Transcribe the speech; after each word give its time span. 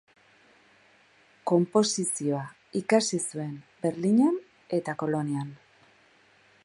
Konposizioa 1.51 2.41
ikasi 2.81 3.19
zuen 3.27 3.53
Berlinen 3.85 4.41
eta 4.79 4.97
Kolonian. 5.05 5.57